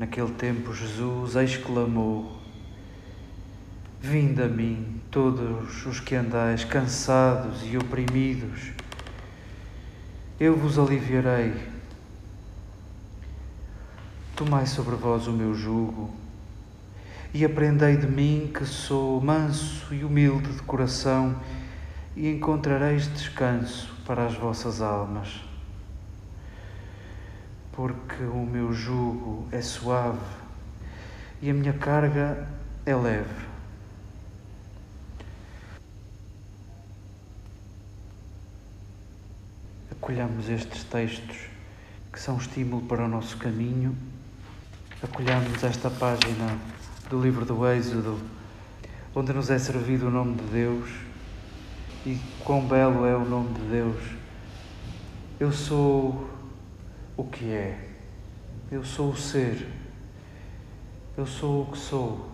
[0.00, 2.40] Naquele tempo, Jesus exclamou:
[4.00, 8.70] Vinde a mim, todos os que andais cansados e oprimidos,
[10.40, 11.52] eu vos aliviarei.
[14.34, 16.10] Tomai sobre vós o meu jugo
[17.34, 21.38] e aprendei de mim, que sou manso e humilde de coração,
[22.16, 25.49] e encontrareis descanso para as vossas almas
[27.80, 30.20] porque o meu jugo é suave
[31.40, 32.46] e a minha carga
[32.84, 33.46] é leve.
[39.90, 41.38] Acolhamos estes textos
[42.12, 43.96] que são estímulo para o nosso caminho.
[45.02, 46.58] Acolhamos esta página
[47.08, 48.20] do livro do Êxodo,
[49.14, 50.90] onde nos é servido o nome de Deus
[52.04, 54.02] e quão belo é o nome de Deus.
[55.40, 56.39] Eu sou
[57.20, 57.78] o que é.
[58.72, 59.68] Eu sou o ser.
[61.18, 62.30] Eu sou o que sou.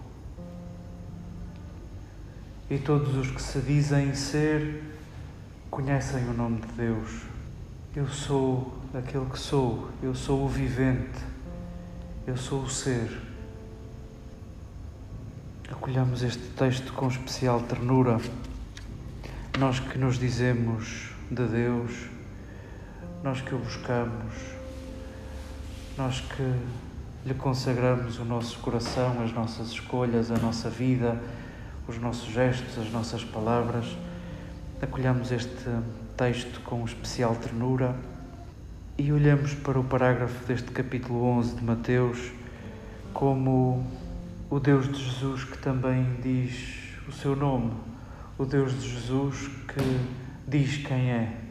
[2.70, 4.84] E todos os que se dizem ser
[5.70, 7.22] conhecem o nome de Deus.
[7.96, 9.90] Eu sou aquele que sou.
[10.00, 11.18] Eu sou o vivente.
[12.24, 13.10] Eu sou o ser.
[15.68, 18.20] Acolhamos este texto com especial ternura.
[19.58, 22.06] Nós que nos dizemos de Deus,
[23.24, 24.55] nós que o buscamos
[25.96, 26.42] nós que
[27.24, 31.18] lhe consagramos o nosso coração, as nossas escolhas, a nossa vida,
[31.88, 33.96] os nossos gestos, as nossas palavras,
[34.80, 35.70] acolhamos este
[36.16, 37.96] texto com especial ternura
[38.98, 42.30] e olhamos para o parágrafo deste capítulo 11 de Mateus
[43.14, 43.86] como
[44.50, 47.72] o Deus de Jesus que também diz o seu nome,
[48.36, 50.00] o Deus de Jesus que
[50.46, 51.45] diz quem é.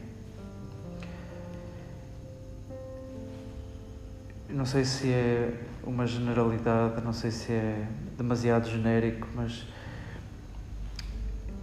[4.55, 7.85] Não sei se é uma generalidade, não sei se é
[8.17, 9.65] demasiado genérico, mas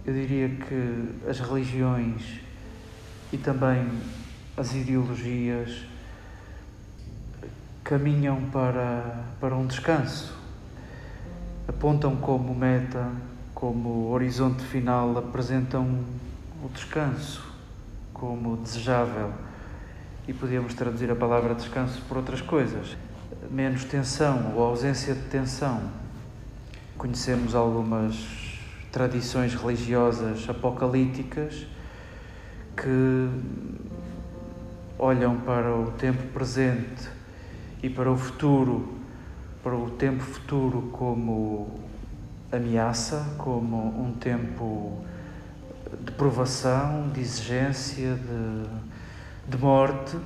[0.05, 2.39] eu diria que as religiões
[3.31, 3.89] e também
[4.55, 5.85] as ideologias
[7.83, 10.37] caminham para, para um descanso,
[11.67, 13.11] apontam como meta,
[13.55, 16.05] como horizonte final, apresentam
[16.63, 17.43] o descanso
[18.13, 19.33] como desejável
[20.27, 22.95] e podíamos traduzir a palavra descanso por outras coisas.
[23.51, 25.81] Menos tensão ou ausência de tensão.
[26.97, 28.15] Conhecemos algumas
[28.91, 31.65] tradições religiosas apocalípticas
[32.77, 33.29] que
[34.97, 37.09] olham para o tempo presente
[37.81, 38.97] e para o futuro,
[39.61, 41.79] para o tempo futuro como
[42.51, 45.03] ameaça, como um tempo
[46.05, 48.92] de provação, de exigência, de
[49.47, 50.17] de morte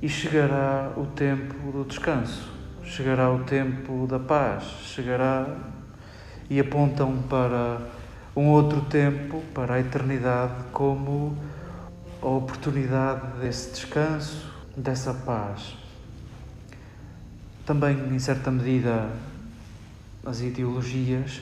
[0.00, 2.52] e chegará o tempo do descanso,
[2.84, 5.46] chegará o tempo da paz, chegará
[6.48, 7.80] e apontam para
[8.34, 11.36] um outro tempo, para a eternidade, como
[12.22, 15.76] a oportunidade desse descanso, dessa paz.
[17.66, 19.10] Também, em certa medida,
[20.24, 21.40] as ideologias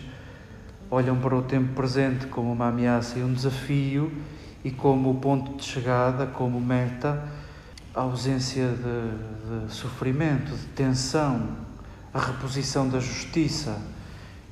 [0.91, 4.11] olham para o tempo presente como uma ameaça e um desafio
[4.67, 7.23] e como ponto de chegada, como meta,
[7.95, 11.51] a ausência de, de sofrimento, de tensão,
[12.13, 13.81] a reposição da justiça.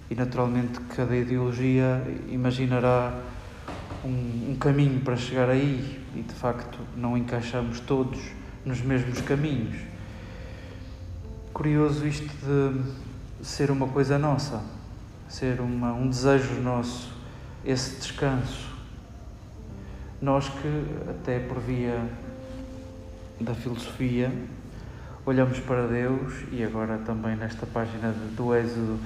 [0.09, 3.13] E naturalmente cada ideologia imaginará
[4.05, 8.21] um, um, caminho para chegar aí e de facto não encaixamos todos
[8.65, 9.81] nos mesmos caminhos.
[11.53, 14.63] Curioso isto de ser uma coisa nossa,
[15.29, 17.13] ser uma, um desejo nosso,
[17.65, 18.74] esse descanso.
[20.25, 22.01] Nós que, até por via
[23.39, 24.33] da filosofia,
[25.27, 28.99] olhamos para Deus e agora também nesta página do Êxodo,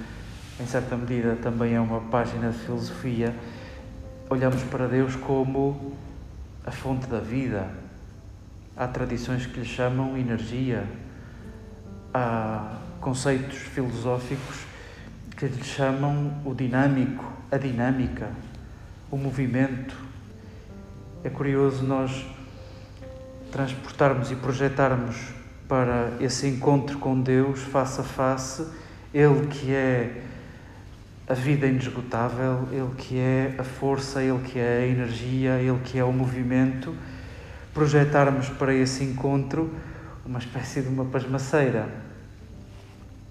[0.61, 3.35] em certa medida, também é uma página de filosofia,
[4.31, 5.93] olhamos para Deus como
[6.65, 7.69] a fonte da vida.
[8.77, 10.87] Há tradições que lhe chamam energia,
[12.15, 14.59] há conceitos filosóficos
[15.37, 18.31] que lhe chamam o dinâmico, a dinâmica,
[19.11, 20.07] o movimento.
[21.25, 22.25] É curioso nós
[23.51, 25.17] transportarmos e projetarmos
[25.67, 28.65] para esse encontro com Deus face a face,
[29.13, 30.23] Ele que é
[31.29, 35.99] a vida inesgotável, Ele que é a força, Ele que é a energia, Ele que
[35.99, 36.95] é o movimento,
[37.75, 39.75] projetarmos para esse encontro
[40.25, 41.89] uma espécie de uma pasmaceira,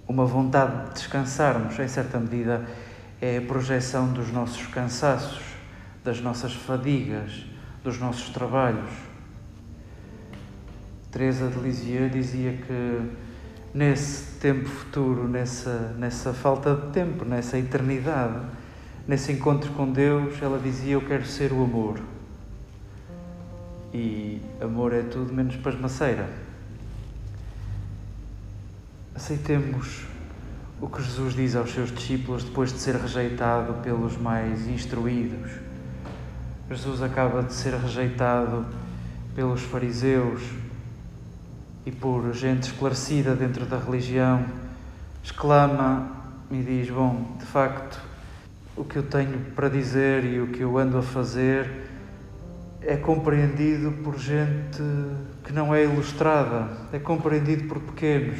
[0.06, 2.68] uma vontade de descansarmos, em certa medida,
[3.22, 5.42] é a projeção dos nossos cansaços,
[6.04, 7.57] das nossas fadigas
[7.88, 8.90] dos nossos trabalhos.
[11.10, 13.02] Teresa de Lisieux dizia que
[13.74, 18.46] nesse tempo futuro, nessa, nessa falta de tempo, nessa eternidade,
[19.08, 22.02] nesse encontro com Deus, ela dizia: Eu quero ser o amor.
[23.94, 26.30] E amor é tudo menos pasmaceira.
[29.16, 30.06] Aceitemos
[30.82, 35.67] o que Jesus diz aos seus discípulos depois de ser rejeitado pelos mais instruídos.
[36.70, 38.66] Jesus acaba de ser rejeitado
[39.34, 40.42] pelos fariseus
[41.86, 44.46] e por gente esclarecida dentro da religião.
[45.24, 46.12] Exclama
[46.52, 48.02] e diz: Bom, de facto,
[48.76, 51.88] o que eu tenho para dizer e o que eu ando a fazer
[52.82, 54.82] é compreendido por gente
[55.46, 58.40] que não é ilustrada, é compreendido por pequenos.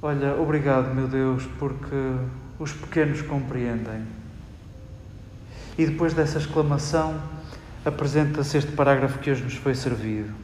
[0.00, 1.94] Olha, obrigado, meu Deus, porque
[2.58, 4.06] os pequenos compreendem.
[5.78, 7.22] E depois dessa exclamação,
[7.84, 10.34] apresenta-se este parágrafo que hoje nos foi servido.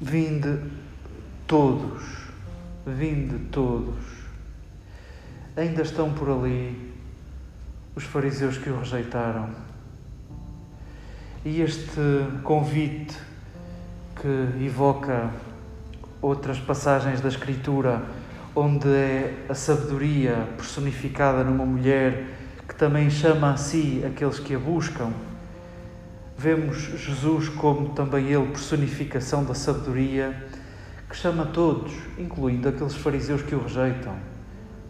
[0.00, 0.60] Vinde
[1.48, 2.02] todos,
[2.86, 3.98] vinde todos.
[5.56, 6.92] Ainda estão por ali
[7.96, 9.50] os fariseus que o rejeitaram.
[11.44, 12.00] E este
[12.44, 13.18] convite
[14.14, 15.30] que evoca
[16.20, 18.04] outras passagens da Escritura,
[18.54, 22.41] onde é a sabedoria personificada numa mulher
[22.72, 25.12] que também chama a si aqueles que a buscam.
[26.38, 30.34] Vemos Jesus como também ele personificação da sabedoria,
[31.06, 34.14] que chama todos, incluindo aqueles fariseus que o rejeitam.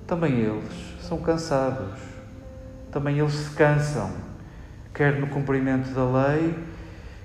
[0.06, 1.99] Também eles são cansados,
[2.93, 4.12] também eles se cansam,
[4.94, 6.55] quer no cumprimento da lei,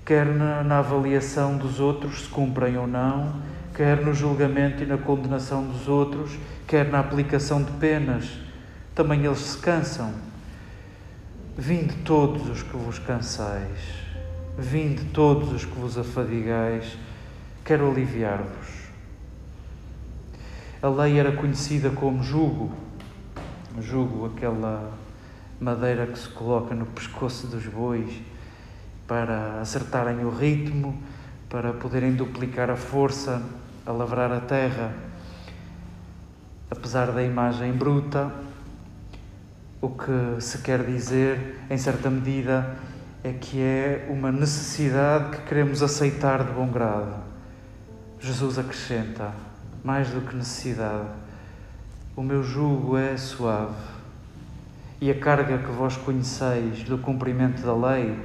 [0.04, 4.98] quer na, na avaliação dos outros se cumprem ou não quer no julgamento e na
[4.98, 6.32] condenação dos outros,
[6.66, 8.28] quer na aplicação de penas.
[8.96, 10.12] Também eles se cansam.
[11.60, 13.80] Vinde todos os que vos cansais,
[14.60, 16.96] vinde todos os que vos afadigais,
[17.66, 18.68] quero aliviar-vos.
[20.80, 22.72] A lei era conhecida como jugo,
[23.82, 24.94] jugo, aquela
[25.60, 28.22] madeira que se coloca no pescoço dos bois
[29.08, 31.02] para acertarem o ritmo,
[31.50, 33.42] para poderem duplicar a força
[33.84, 34.94] a lavrar a terra.
[36.70, 38.32] Apesar da imagem bruta,
[39.88, 42.76] o que se quer dizer, em certa medida,
[43.24, 47.16] é que é uma necessidade que queremos aceitar de bom grado.
[48.20, 49.32] Jesus acrescenta,
[49.86, 51.08] mais do que necessidade,
[52.18, 53.76] o meu jugo é suave
[55.00, 58.20] e a carga que vós conheceis do cumprimento da lei,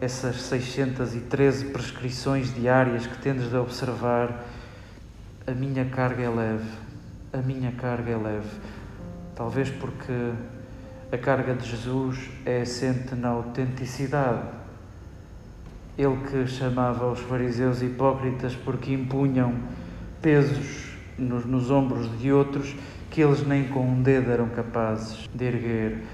[0.00, 4.44] essas 613 prescrições diárias que tendes de observar,
[5.46, 6.70] a minha carga é leve,
[7.32, 8.50] a minha carga é leve.
[9.36, 10.32] Talvez porque
[11.10, 14.42] a carga de Jesus é assente na autenticidade.
[15.96, 19.54] Ele que chamava os fariseus hipócritas porque impunham
[20.22, 22.74] pesos nos, nos ombros de outros
[23.10, 26.04] que eles nem com um dedo eram capazes de erguer.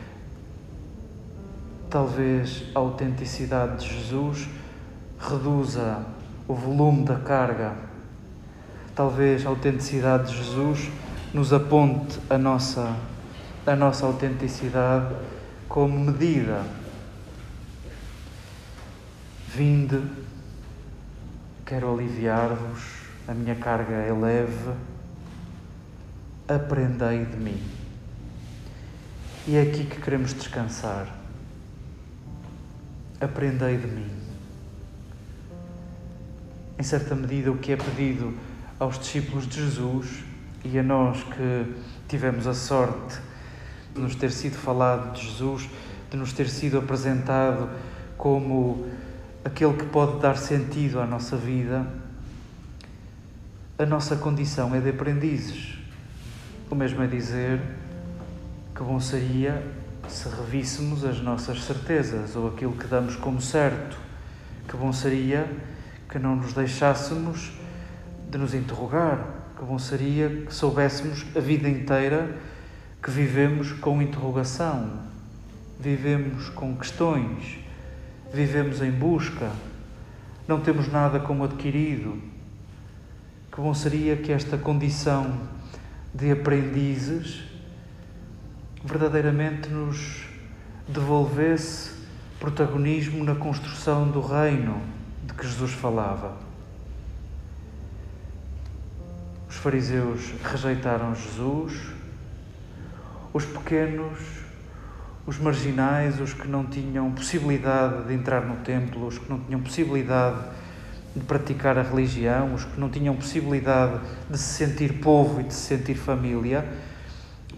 [1.90, 4.48] Talvez a autenticidade de Jesus
[5.18, 6.04] reduza
[6.48, 7.94] o volume da carga
[8.94, 10.88] talvez a autenticidade de Jesus
[11.32, 12.94] nos aponte a nossa,
[13.66, 15.14] a nossa autenticidade
[15.68, 16.64] como medida.
[19.48, 20.02] Vinde,
[21.64, 22.82] quero aliviar-vos,
[23.26, 24.72] a minha carga é leve,
[26.46, 27.62] aprendei de mim.
[29.46, 31.06] E é aqui que queremos descansar.
[33.20, 34.10] Aprendei de mim.
[36.78, 38.34] Em certa medida, o que é pedido
[38.78, 40.24] aos discípulos de Jesus
[40.64, 41.74] e a nós que
[42.08, 43.20] tivemos a sorte
[43.94, 45.68] de nos ter sido falado de Jesus,
[46.10, 47.68] de nos ter sido apresentado
[48.16, 48.86] como
[49.44, 51.86] aquele que pode dar sentido à nossa vida,
[53.78, 55.78] a nossa condição é de aprendizes.
[56.70, 57.60] O mesmo é dizer
[58.74, 59.62] que bom seria
[60.08, 63.96] se revíssemos as nossas certezas ou aquilo que damos como certo.
[64.68, 65.46] Que bom seria
[66.08, 67.52] que não nos deixássemos
[68.30, 69.26] de nos interrogar.
[69.56, 72.36] Que bom seria que soubéssemos a vida inteira
[73.04, 74.90] que vivemos com interrogação,
[75.78, 77.58] vivemos com questões,
[78.32, 79.52] vivemos em busca,
[80.48, 82.18] não temos nada como adquirido.
[83.52, 85.38] Que bom seria que esta condição
[86.14, 87.42] de aprendizes
[88.82, 90.24] verdadeiramente nos
[90.88, 91.90] devolvesse
[92.40, 94.80] protagonismo na construção do reino
[95.26, 96.38] de que Jesus falava.
[99.46, 101.93] Os fariseus rejeitaram Jesus,
[103.34, 104.20] os pequenos,
[105.26, 109.60] os marginais, os que não tinham possibilidade de entrar no templo, os que não tinham
[109.60, 110.38] possibilidade
[111.16, 114.00] de praticar a religião, os que não tinham possibilidade
[114.30, 116.64] de se sentir povo e de se sentir família,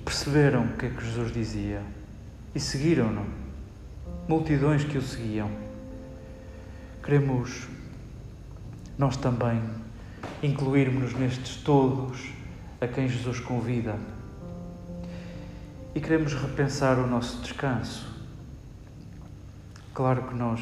[0.02, 1.82] perceberam o que é que Jesus dizia
[2.54, 3.26] e seguiram-no.
[4.26, 5.50] Multidões que o seguiam.
[7.04, 7.68] Queremos
[8.98, 9.60] nós também
[10.42, 12.32] incluirmos-nos nestes todos
[12.80, 14.15] a quem Jesus convida.
[15.96, 18.06] E queremos repensar o nosso descanso.
[19.94, 20.60] Claro que nós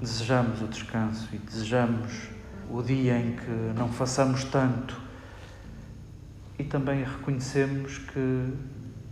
[0.00, 2.30] desejamos o descanso e desejamos
[2.70, 4.98] o dia em que não façamos tanto
[6.58, 8.54] e também reconhecemos que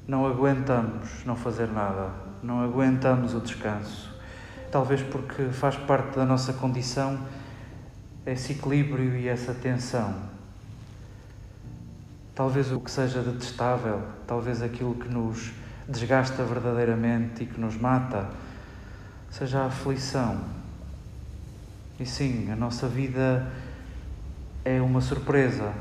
[0.07, 2.11] não aguentamos não fazer nada,
[2.43, 4.11] não aguentamos o descanso.
[4.73, 7.19] Talvez porque faz parte da nossa condição
[8.25, 10.38] esse equilíbrio e essa tensão.
[12.39, 15.51] Talvez o que seja detestável, talvez aquilo que nos
[15.89, 18.31] desgasta verdadeiramente e que nos mata,
[19.29, 20.39] seja a aflição.
[21.99, 23.45] E sim, a nossa vida
[24.65, 25.73] é uma surpresa.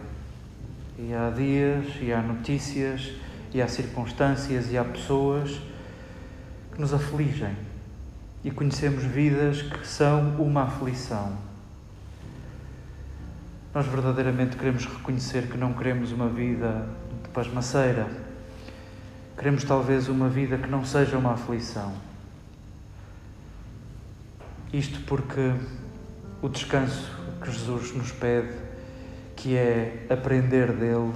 [0.98, 3.12] E há dias, e há notícias,
[3.54, 5.62] e há circunstâncias, e há pessoas
[6.74, 7.56] que nos afligem.
[8.44, 11.38] E conhecemos vidas que são uma aflição.
[13.78, 16.90] Nós verdadeiramente queremos reconhecer que não queremos uma vida
[17.24, 18.08] de pasmaceira.
[19.38, 21.94] Queremos talvez uma vida que não seja uma aflição.
[24.74, 25.54] Isto porque
[26.42, 27.08] o descanso
[27.40, 28.52] que Jesus nos pede,
[29.36, 31.14] que é aprender dele,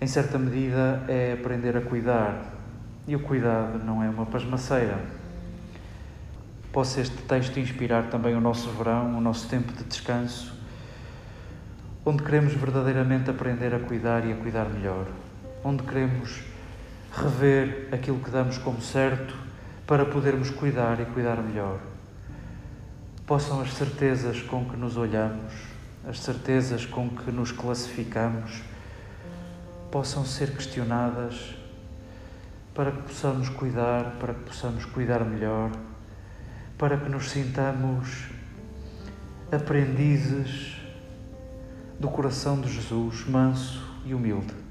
[0.00, 2.44] em certa medida é aprender a cuidar.
[3.08, 5.00] E o cuidado não é uma pasmaceira.
[6.70, 10.54] Possa este texto inspirar também o nosso verão, o nosso tempo de descanso
[12.08, 15.08] onde queremos verdadeiramente aprender a cuidar e a cuidar melhor,
[15.64, 16.40] onde queremos
[17.12, 19.34] rever aquilo que damos como certo
[19.88, 21.80] para podermos cuidar e cuidar melhor.
[23.26, 25.52] Possam as certezas com que nos olhamos,
[26.08, 28.62] as certezas com que nos classificamos,
[29.90, 31.56] possam ser questionadas
[32.72, 35.72] para que possamos cuidar, para que possamos cuidar melhor,
[36.78, 38.26] para que nos sintamos
[39.50, 40.75] aprendizes
[41.98, 44.65] do coração de Jesus, manso e humilde.